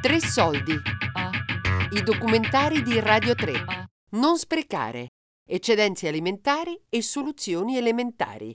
[0.00, 0.72] Tre soldi.
[1.90, 3.52] I documentari di Radio 3.
[4.10, 5.08] Non sprecare.
[5.46, 8.54] Eccedenze alimentari e soluzioni elementari.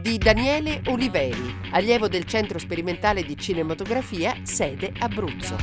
[0.00, 5.56] Di Daniele Oliveri, allievo del Centro Sperimentale di Cinematografia, sede Abruzzo.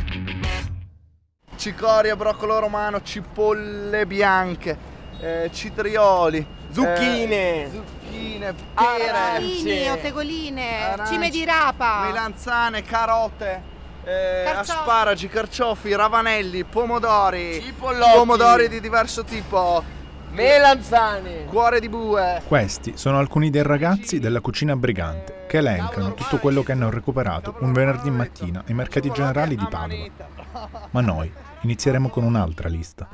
[1.58, 4.76] cicoria, broccolo romano, cipolle bianche,
[5.20, 7.64] eh, citrioli, Zucchine.
[7.66, 8.98] eh, zucchine, Arance.
[8.98, 12.06] pere, Arachidi, otegoline, arance, cime di rapa.
[12.06, 13.62] melanzane, carote,
[14.04, 14.80] eh, Carciofi.
[14.80, 18.12] asparagi, carciofi, ravanelli, pomodori, Cipollotti.
[18.18, 19.84] pomodori di diverso tipo,
[20.32, 21.46] Melanzane.
[21.46, 22.42] cuore di bue.
[22.48, 27.56] Questi sono alcuni dei ragazzi della cucina brigante che elencano tutto quello che hanno recuperato
[27.60, 30.88] un venerdì mattina ai mercati generali di Padova.
[30.92, 33.08] Ma noi inizieremo con un'altra lista.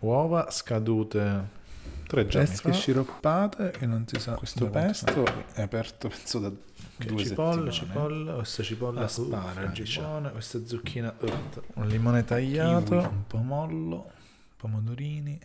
[0.00, 1.62] Uova scadute
[2.06, 2.74] tre giorni Pesche fa.
[2.74, 7.72] sciroppate e non si sa Questo pesto è aperto penso da due cipolle, settimane.
[7.72, 11.26] cipolle, questa cipolla asparagi buone, questa zucchina uh,
[11.80, 13.04] un limone tagliato, Kiwi.
[13.04, 14.10] un pomollo,
[14.56, 15.38] pomodorini.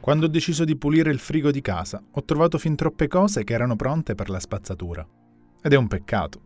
[0.00, 3.54] Quando ho deciso di pulire il frigo di casa, ho trovato fin troppe cose che
[3.54, 5.06] erano pronte per la spazzatura.
[5.62, 6.40] Ed è un peccato.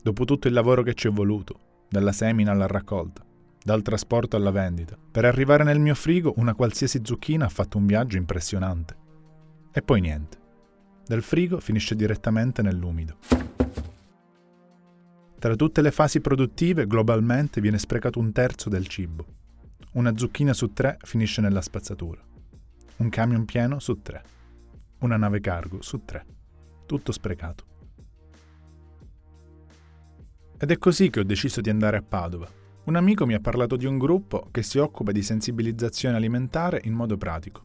[0.00, 3.24] Dopo tutto il lavoro che ci è voluto, dalla semina alla raccolta,
[3.64, 7.86] dal trasporto alla vendita, per arrivare nel mio frigo una qualsiasi zucchina ha fatto un
[7.86, 8.96] viaggio impressionante.
[9.72, 10.38] E poi niente.
[11.06, 13.16] Dal frigo finisce direttamente nell'umido.
[15.38, 19.26] Tra tutte le fasi produttive, globalmente viene sprecato un terzo del cibo.
[19.92, 22.22] Una zucchina su tre finisce nella spazzatura.
[22.98, 24.22] Un camion pieno su tre.
[25.00, 26.24] Una nave cargo su tre.
[26.86, 27.64] Tutto sprecato.
[30.58, 32.61] Ed è così che ho deciso di andare a Padova.
[32.84, 36.94] Un amico mi ha parlato di un gruppo che si occupa di sensibilizzazione alimentare in
[36.94, 37.62] modo pratico.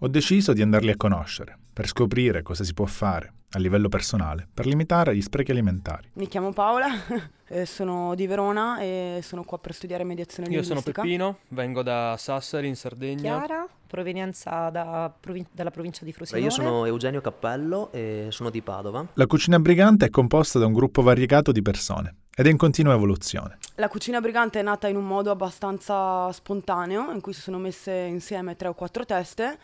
[0.00, 4.46] Ho deciso di andarli a conoscere, per scoprire cosa si può fare, a livello personale,
[4.52, 6.10] per limitare gli sprechi alimentari.
[6.14, 6.88] Mi chiamo Paola,
[7.48, 11.00] eh, sono di Verona e sono qua per studiare mediazione Io sono linguistica.
[11.00, 13.38] Peppino, vengo da Sassari in Sardegna.
[13.38, 16.44] Chiara, provenienza da provin- dalla provincia di Frosinone.
[16.44, 19.06] io sono Eugenio Cappello e sono di Padova.
[19.14, 22.94] La cucina brigante è composta da un gruppo variegato di persone ed è in continua
[22.94, 23.58] evoluzione.
[23.74, 27.92] La cucina brigante è nata in un modo abbastanza spontaneo, in cui si sono messe
[27.92, 29.58] insieme tre o quattro teste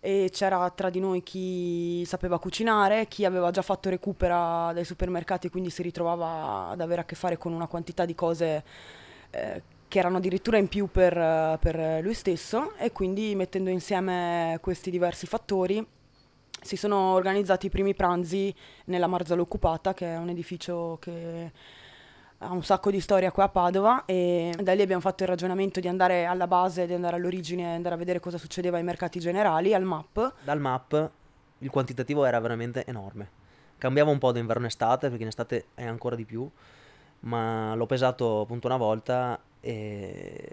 [0.00, 5.46] e c'era tra di noi chi sapeva cucinare, chi aveva già fatto recupera dai supermercati
[5.46, 8.64] e quindi si ritrovava ad avere a che fare con una quantità di cose
[9.30, 14.90] eh, che erano addirittura in più per, per lui stesso e quindi mettendo insieme questi
[14.90, 15.86] diversi fattori
[16.60, 18.52] si sono organizzati i primi pranzi
[18.86, 21.52] nella Marzala Occupata, che è un edificio che
[22.40, 25.80] ha un sacco di storia qua a Padova e da lì abbiamo fatto il ragionamento
[25.80, 29.74] di andare alla base, di andare all'origine, andare a vedere cosa succedeva ai mercati generali,
[29.74, 30.34] al MAP.
[30.44, 31.10] Dal map
[31.58, 33.28] il quantitativo era veramente enorme.
[33.76, 36.48] Cambiava un po' da inverno e estate, perché in estate è ancora di più,
[37.20, 40.52] ma l'ho pesato appunto una volta e,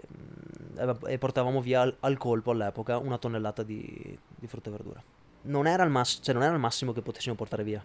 [1.06, 5.02] e portavamo via al, al colpo all'epoca una tonnellata di, di frutta e verdura.
[5.42, 7.80] Non era, mass- cioè non era il massimo che potessimo portare via,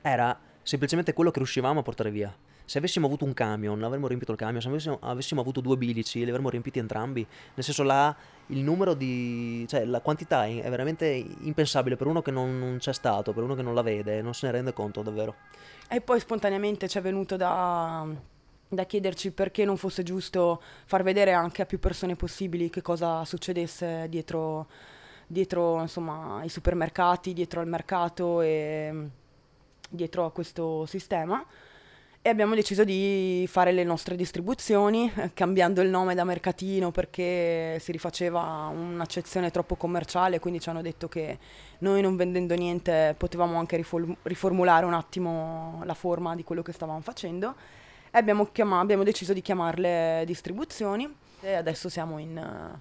[0.00, 2.32] era semplicemente quello che riuscivamo a portare via.
[2.70, 6.22] Se avessimo avuto un camion, avremmo riempito il camion, se avessimo, avessimo avuto due bilici,
[6.22, 7.26] li avremmo riempiti entrambi.
[7.54, 8.14] Nel senso là
[8.46, 9.66] il numero di...
[9.68, 13.42] cioè la quantità è è veramente impensabile per uno che non, non c'è stato, per
[13.42, 15.34] uno che non la vede, non se ne rende conto davvero.
[15.88, 18.06] E poi spontaneamente ci è venuto da,
[18.68, 23.24] da chiederci perché non fosse giusto far vedere anche a più persone possibili che cosa
[23.24, 24.68] succedesse dietro,
[25.26, 29.08] dietro insomma, i supermercati, dietro al mercato e
[29.88, 31.44] dietro a questo sistema.
[32.22, 37.78] E abbiamo deciso di fare le nostre distribuzioni, eh, cambiando il nome da mercatino perché
[37.80, 41.38] si rifaceva un'accezione troppo commerciale, quindi ci hanno detto che
[41.78, 43.82] noi non vendendo niente potevamo anche
[44.24, 47.54] riformulare un attimo la forma di quello che stavamo facendo
[48.10, 51.10] e abbiamo, chiama- abbiamo deciso di chiamarle distribuzioni
[51.40, 52.80] e adesso siamo in eh,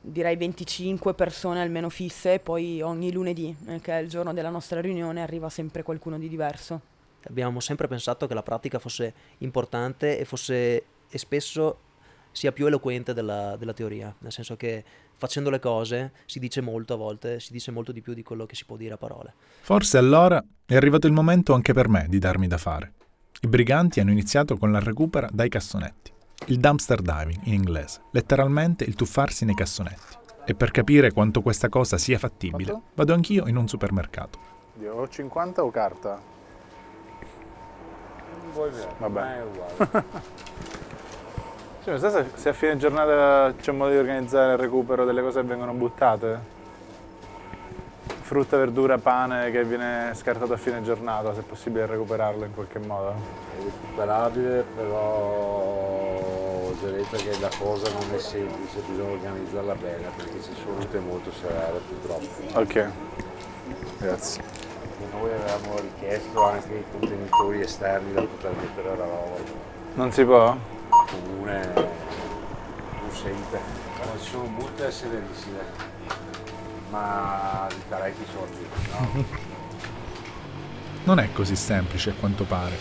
[0.00, 4.50] direi 25 persone almeno fisse e poi ogni lunedì, eh, che è il giorno della
[4.50, 6.94] nostra riunione, arriva sempre qualcuno di diverso.
[7.28, 11.78] Abbiamo sempre pensato che la pratica fosse importante e fosse e spesso
[12.32, 14.84] sia più eloquente della, della teoria, nel senso che
[15.16, 18.44] facendo le cose si dice molto a volte, si dice molto di più di quello
[18.44, 19.32] che si può dire a parole.
[19.62, 22.92] Forse allora è arrivato il momento anche per me di darmi da fare.
[23.40, 26.12] I briganti hanno iniziato con la recupera dai cassonetti.
[26.46, 30.24] Il dumpster diving in inglese, letteralmente il tuffarsi nei cassonetti.
[30.44, 34.38] E per capire quanto questa cosa sia fattibile, vado anch'io in un supermercato.
[34.84, 36.35] O 50 o carta?
[38.98, 39.42] Vabbè.
[41.84, 45.22] Cioè, non so se, se a fine giornata c'è modo di organizzare il recupero delle
[45.22, 46.54] cose che vengono buttate.
[48.26, 52.80] frutta, verdura, pane che viene scartato a fine giornata, se è possibile recuperarlo in qualche
[52.80, 53.10] modo.
[53.10, 54.98] È recuperabile, però
[56.66, 60.78] ho già detto che la cosa non è semplice, bisogna organizzarla bene perché ci sono
[60.78, 62.58] tutte molto severe purtroppo.
[62.58, 62.90] Ok,
[63.98, 64.65] grazie.
[65.18, 69.36] Noi avevamo richiesto anche i contenitori esterni da poter mettere la roba.
[69.94, 70.54] Non si può?
[70.88, 73.58] Comune non sente.
[73.98, 75.58] Ma ci sono multe severissime,
[76.90, 78.66] ma di parecchi soldi.
[78.90, 79.24] No?
[81.04, 82.74] Non è così semplice a quanto pare.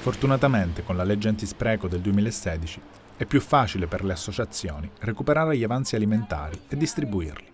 [0.00, 2.80] Fortunatamente con la legge antispreco del 2016
[3.18, 7.52] è più facile per le associazioni recuperare gli avanzi alimentari e distribuirli.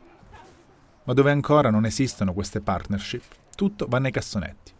[1.02, 3.22] Ma dove ancora non esistono queste partnership,
[3.56, 4.72] tutto va nei cassonetti.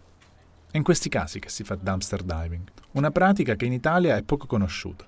[0.71, 4.23] È in questi casi che si fa dumpster diving, una pratica che in Italia è
[4.23, 5.05] poco conosciuta,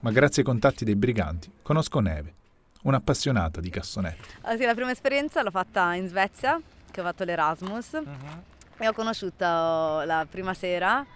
[0.00, 2.34] ma grazie ai contatti dei briganti conosco Neve,
[2.82, 4.28] un'appassionata di cassonetti.
[4.42, 6.60] Ah, sì, la prima esperienza l'ho fatta in Svezia,
[6.90, 8.02] che ho fatto l'Erasmus,
[8.76, 11.06] e ho conosciuto la prima sera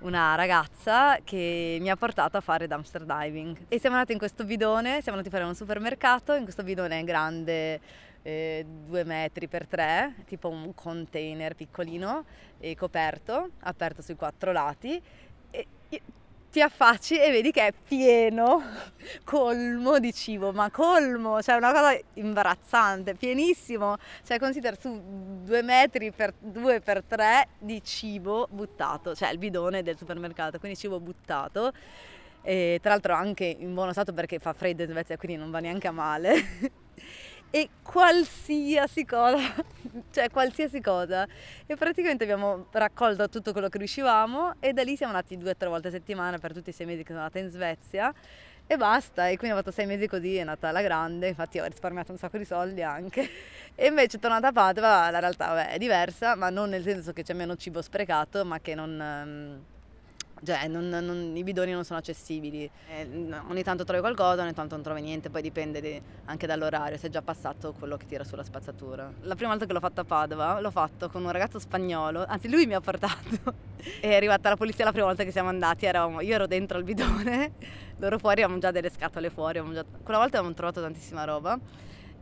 [0.00, 3.64] una ragazza che mi ha portato a fare dumpster diving.
[3.68, 7.04] E siamo andati in questo bidone, siamo andati a fare un supermercato, in questo bidone
[7.04, 7.80] grande
[8.22, 12.24] eh, due metri per tre, tipo un container piccolino
[12.58, 15.00] e coperto, aperto sui quattro lati.
[15.50, 15.66] E
[16.50, 18.60] ti affacci e vedi che è pieno,
[19.24, 23.96] colmo di cibo, ma colmo, cioè una cosa imbarazzante, pienissimo.
[24.24, 25.00] Cioè considera su
[25.44, 30.76] due metri per due per tre di cibo buttato, cioè il bidone del supermercato, quindi
[30.76, 31.72] cibo buttato.
[32.42, 35.60] E tra l'altro anche in buono stato perché fa freddo in Svezia, quindi non va
[35.60, 36.34] neanche a male.
[37.50, 39.38] e qualsiasi cosa,
[40.10, 41.26] cioè qualsiasi cosa.
[41.66, 45.56] E praticamente abbiamo raccolto tutto quello che riuscivamo e da lì siamo andati due o
[45.56, 48.14] tre volte a settimana per tutti i sei mesi che sono andata in Svezia
[48.66, 49.28] e basta.
[49.28, 52.18] E quindi ho fatto sei mesi così, è nata alla grande, infatti ho risparmiato un
[52.18, 53.28] sacco di soldi anche.
[53.74, 57.24] E invece tornata a Padova la realtà vabbè, è diversa, ma non nel senso che
[57.24, 59.78] c'è meno cibo sprecato, ma che non...
[60.44, 62.70] cioè, non- non- i bidoni non sono accessibili.
[62.88, 63.08] Eh,
[63.48, 67.08] ogni tanto trovi qualcosa, ogni tanto non trovi niente, poi dipende di- anche dall'orario, se
[67.08, 69.10] è già passato quello che tira sulla spazzatura.
[69.22, 72.48] La prima volta che l'ho fatto a Padova, l'ho fatto con un ragazzo spagnolo, anzi
[72.50, 73.18] lui mi ha portato.
[74.00, 76.84] È arrivata la polizia la prima volta che siamo andati, eravamo- io ero dentro al
[76.84, 77.52] bidone,
[77.98, 81.58] loro fuori, avevamo già delle scatole fuori, già- quella volta avevamo trovato tantissima roba.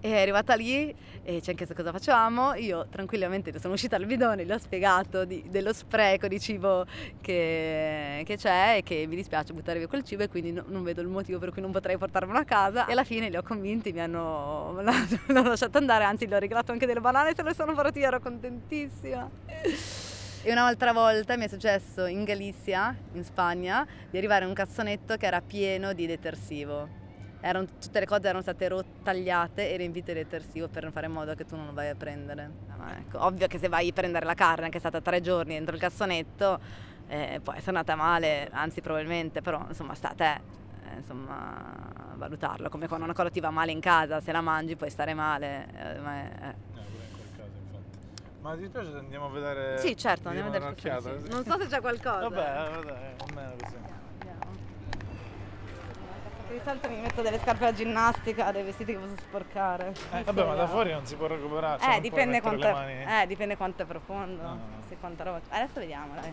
[0.00, 2.54] È arrivata lì e ci ha chiesto cosa facevamo.
[2.54, 6.86] Io tranquillamente sono uscita dal bidone, gli ho spiegato di- dello spreco di cibo
[7.20, 10.84] che, che c'è e che mi dispiace buttare via quel cibo e quindi no- non
[10.84, 12.86] vedo il motivo per cui non potrei portarmelo a casa.
[12.86, 16.70] E alla fine li ho convinti, mi hanno l'hanno lasciato andare, anzi gli ho regalato
[16.70, 19.28] anche delle banane se le sono portati, ero contentissima.
[20.42, 25.16] E un'altra volta mi è successo in Galizia, in Spagna, di arrivare in un cassonetto
[25.16, 26.97] che era pieno di detersivo.
[27.40, 28.68] Erano- tutte le cose erano state
[29.02, 31.94] tagliate e riempite di detersivo per fare in modo che tu non lo vai a
[31.94, 32.50] prendere.
[32.76, 35.54] Ma ecco, ovvio che se vai a prendere la carne, che è stata tre giorni
[35.54, 36.58] dentro il cassonetto,
[37.06, 40.40] eh, può essere andata male, anzi probabilmente, però insomma sta a te.
[40.90, 44.74] eh, insomma, valutarlo come quando una cosa ti va male in casa, se la mangi
[44.74, 45.66] puoi stare male.
[45.76, 46.54] eh, ma è- eh.
[48.40, 49.78] Ma ti dispiace se andiamo a vedere...
[49.78, 51.20] Sì, certo, andiamo a vedere un'occhiata?
[51.20, 51.28] sì.
[51.28, 52.28] Non so se c'è qualcosa.
[52.28, 53.74] Vabbè, vabbè, almeno così.
[56.50, 59.92] Di solito mi metto delle scarpe da ginnastica, dei vestiti che posso sporcare.
[60.12, 61.78] Eh, vabbè, ma da fuori non si può recuperare.
[61.80, 64.42] cioè Eh, non puoi dipende quanto, mani- eh, dipende quanto è profondo.
[64.42, 64.82] No, no, no.
[64.88, 65.40] Sì, quanta roba.
[65.50, 66.32] Adesso vediamo, dai.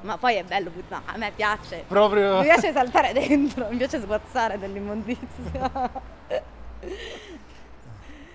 [0.00, 1.02] Ma poi è bello buttare.
[1.06, 1.84] A me piace.
[1.86, 5.90] Proprio- Mi piace saltare dentro, mi piace sguazzare dell'immondizia.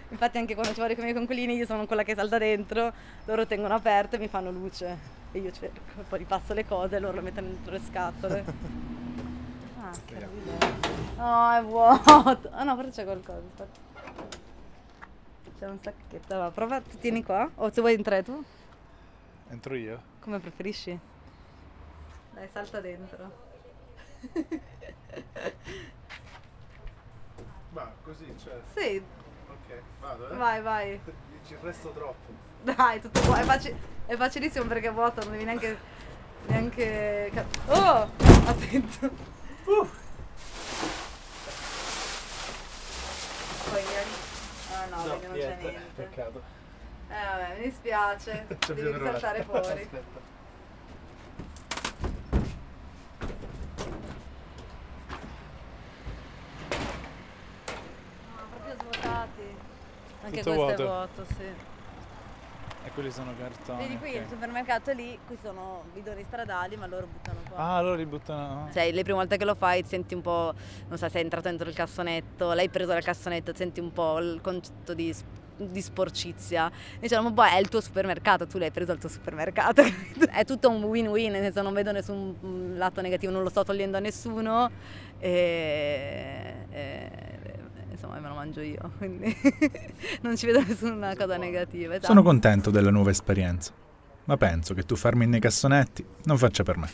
[0.09, 2.91] Infatti anche quando ci vado con i miei conquilini io sono quella che salta dentro,
[3.25, 4.97] loro tengono aperto e mi fanno luce.
[5.31, 8.89] E io cerco, poi ripasso le cose e loro le mettono dentro le scatole.
[9.91, 10.71] Ah.
[11.17, 12.49] No, è vuoto.
[12.51, 13.67] Ah no, forse c'è qualcosa.
[15.59, 16.37] C'è un sacchetto.
[16.37, 17.49] Va, prova, tu tieni qua.
[17.55, 18.43] O se vuoi entrare tu,
[19.49, 20.01] Entro io?
[20.19, 20.97] come preferisci.
[22.33, 23.49] Dai, salta dentro.
[27.73, 28.59] Ma così, cioè...
[28.75, 29.01] Sì,
[29.49, 30.35] Ok, vado, eh?
[30.35, 30.99] vai, vai.
[31.45, 32.31] Ci resto troppo.
[32.63, 33.39] Dai, tutto qua.
[33.39, 35.77] È, faci- è facilissimo perché è vuoto, non devi neanche.
[36.47, 37.31] neanche.
[37.67, 38.09] Oh!
[38.45, 39.09] Attento.
[43.69, 44.29] Poi vieni.
[44.73, 45.57] Ah no, vedi, non c'è
[46.31, 46.39] niente.
[46.39, 46.59] Peccato.
[47.09, 48.45] Eh vabbè, mi dispiace.
[48.59, 49.11] C'è Devi più per ora.
[49.11, 49.81] saltare fuori.
[49.81, 50.19] Aspetta.
[58.35, 59.55] No, proprio svuotati.
[60.23, 60.83] Anche Tutto questo è vuoto.
[60.83, 61.69] vuoto, sì.
[62.83, 63.79] E quelli sono cartoni.
[63.79, 64.15] Vedi qui ok.
[64.15, 67.57] il supermercato lì, qui sono bidoni stradali, ma loro buttano qua.
[67.57, 68.69] Ah, loro li buttano...
[68.73, 70.53] Cioè, le prime volte che lo fai ti senti un po',
[70.87, 74.39] non so, sei entrato dentro il cassonetto, l'hai preso dal cassonetto, senti un po' il
[74.41, 75.13] concetto di
[75.69, 76.71] di sporcizia.
[76.99, 79.81] Diciamo, boh, è il tuo supermercato, tu l'hai preso al tuo supermercato.
[80.31, 83.63] è tutto un win-win, nel senso non vedo nessun mm, lato negativo, non lo sto
[83.63, 84.69] togliendo a nessuno.
[85.19, 87.11] E, e,
[87.91, 89.35] insomma me lo mangio io, quindi
[90.21, 91.93] non ci vedo nessuna cosa negativa.
[91.93, 92.07] esatto.
[92.07, 93.71] Sono contento della nuova esperienza,
[94.25, 96.89] ma penso che tuffarmi nei cassonetti non faccia per me.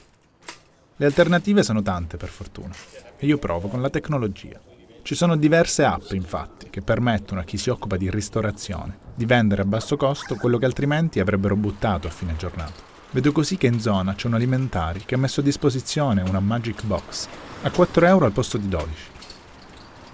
[1.00, 2.74] Le alternative sono tante, per fortuna,
[3.18, 4.60] e io provo con la tecnologia.
[5.08, 9.62] Ci sono diverse app, infatti, che permettono a chi si occupa di ristorazione di vendere
[9.62, 12.74] a basso costo quello che altrimenti avrebbero buttato a fine giornata.
[13.12, 16.84] Vedo così che in zona c'è un alimentari che ha messo a disposizione una Magic
[16.84, 17.30] Box
[17.62, 18.90] a 4 euro al posto di 12.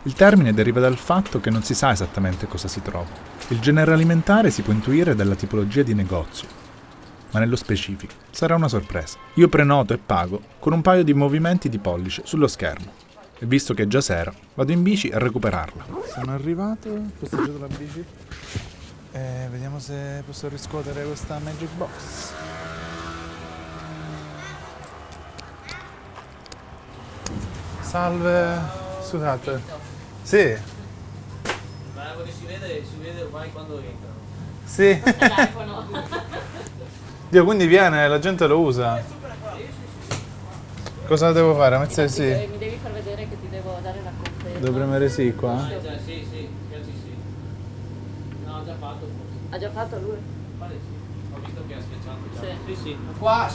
[0.04, 3.10] Il termine deriva dal fatto che non si sa esattamente cosa si trova.
[3.48, 6.48] Il genere alimentare si può intuire dalla tipologia di negozio,
[7.32, 9.18] ma nello specifico sarà una sorpresa.
[9.34, 13.13] Io prenoto e pago con un paio di movimenti di pollice sullo schermo.
[13.44, 15.84] E visto che è già sera, vado in bici a recuperarla.
[16.14, 18.02] Sono arrivato, ho posteggiato la bici.
[19.12, 22.32] E vediamo se posso riscuotere questa Magic Box.
[27.82, 28.60] Salve,
[29.02, 29.62] scusate.
[30.22, 30.56] Sì,
[31.96, 34.14] Ma quello che si vede, si vede ormai quando entrano.
[34.64, 35.02] sì.
[37.28, 39.04] Dio, quindi viene, la gente lo usa.
[41.06, 41.78] Cosa devo fare?
[41.78, 42.73] Mettere sì?
[43.54, 44.60] Devo dare la conferma.
[44.60, 45.54] Devo premere sì qua?
[45.54, 47.14] Ah, già, sì, sì, pensi sì.
[48.46, 49.38] No, ha già fatto forse.
[49.52, 50.18] Ha già fatto lui?
[50.58, 51.34] Pare sì.
[51.34, 52.40] Ho visto che ha schiacciato già.
[52.42, 52.74] Sì.
[52.74, 52.98] Sì, sì.
[53.20, 53.50] Qua,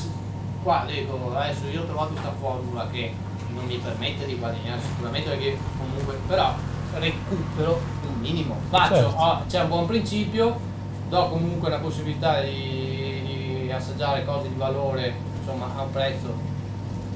[0.62, 3.12] qua leggo, adesso io ho trovato questa formula che
[3.52, 6.54] non mi permette di guadagnare sicuramente perché comunque, però
[6.94, 8.56] recupero un minimo.
[8.68, 9.16] Faccio, Certo.
[9.16, 10.60] ho- c'è un buon principio,
[11.08, 16.32] do comunque la possibilità di, di assaggiare cose di valore, insomma, a un prezzo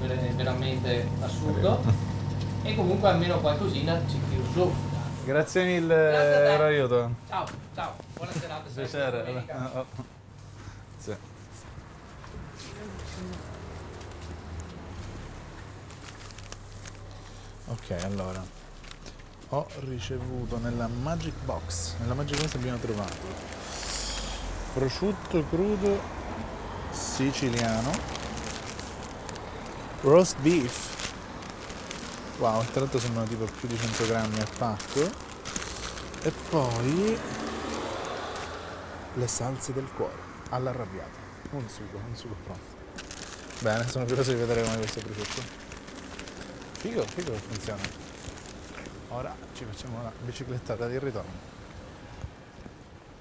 [0.01, 2.11] ver- veramente assurdo
[2.63, 4.73] e comunque almeno qualcosina ci tiro su.
[5.25, 7.11] Grazie mille Grazie l'aiuto.
[7.29, 8.71] Ciao, ciao, buona serata.
[8.73, 9.45] Piacere.
[9.75, 9.87] Oh.
[10.99, 11.17] Sì.
[17.67, 18.43] Ok, allora.
[19.51, 21.95] Ho ricevuto nella Magic Box.
[21.99, 23.61] Nella Magic Box abbiamo trovato
[24.73, 26.01] prosciutto crudo
[26.91, 27.91] siciliano,
[30.03, 30.92] roast beef.
[32.43, 35.09] Wow, tra l'altro sembrano tipo più di 100 grammi al pacco.
[36.23, 37.17] E poi
[39.15, 40.19] le salse del cuore
[40.49, 41.21] all'arrabbiata.
[41.51, 42.65] Un sugo, un sugo pronto.
[43.61, 45.41] Bene, sono curioso di vedere come questo prosciutto.
[46.81, 47.83] Figo, figo che funziona.
[49.11, 51.51] Ora ci facciamo una biciclettata di ritorno.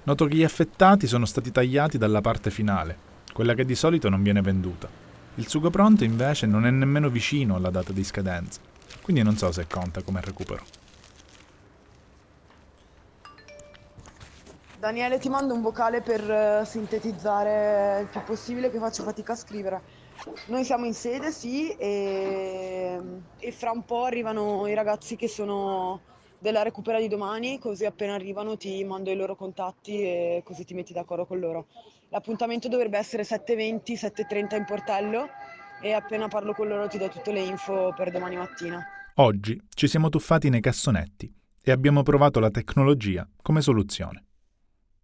[0.02, 2.98] Noto che gli affettati sono stati tagliati dalla parte finale,
[3.32, 4.88] quella che di solito non viene venduta.
[5.36, 8.60] Il sugo pronto invece non è nemmeno vicino alla data di scadenza,
[9.00, 10.64] quindi non so se conta come recupero.
[14.78, 19.36] Daniele, ti mando un vocale per eh, sintetizzare il più possibile che faccio fatica a
[19.36, 19.80] scrivere.
[20.46, 23.00] Noi siamo in sede, sì, e,
[23.38, 26.00] e fra un po' arrivano i ragazzi che sono
[26.42, 30.74] della recupera di domani, così appena arrivano ti mando i loro contatti e così ti
[30.74, 31.66] metti d'accordo con loro.
[32.08, 35.28] L'appuntamento dovrebbe essere 7.20, 7.30 in portello
[35.82, 38.82] e appena parlo con loro ti do tutte le info per domani mattina.
[39.16, 44.24] Oggi ci siamo tuffati nei cassonetti e abbiamo provato la tecnologia come soluzione.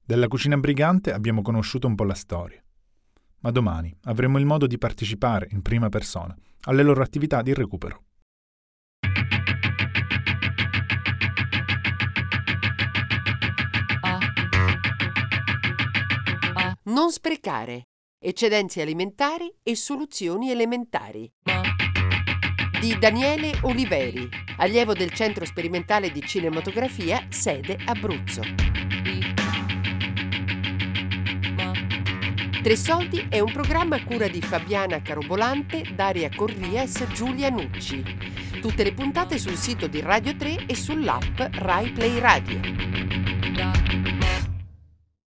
[0.02, 2.62] Della cucina brigante abbiamo conosciuto un po' la storia,
[3.40, 8.04] ma domani avremo il modo di partecipare in prima persona alle loro attività di recupero.
[16.85, 17.82] Non sprecare.
[18.21, 21.31] Eccedenze alimentari e soluzioni elementari.
[22.81, 28.43] Di Daniele Oliveri, allievo del Centro Sperimentale di Cinematografia, sede Abruzzo.
[32.61, 38.03] Tre Soldi è un programma a cura di Fabiana Carobolante, Daria Corrias, Giulia Nucci.
[38.61, 43.08] Tutte le puntate sul sito di Radio 3 e sull'app Rai Play Radio.